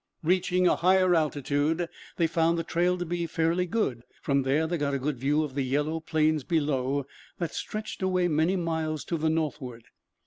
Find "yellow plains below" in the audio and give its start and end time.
5.63-7.05